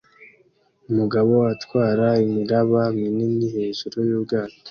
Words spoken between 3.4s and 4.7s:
hejuru yubwato